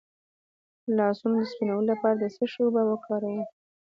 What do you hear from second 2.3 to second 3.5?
څه شي اوبه وکاروم؟